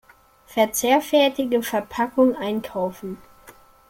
Verzehrfertige 0.47 1.61
Verpackung 1.61 2.35
einkaufen. 2.35 3.19